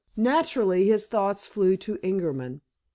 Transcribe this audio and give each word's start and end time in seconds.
Naturally, 0.17 0.87
his 0.87 1.05
thoughts 1.05 1.45
flew 1.45 1.77
to 1.77 1.93
Ingerman. 2.01 2.61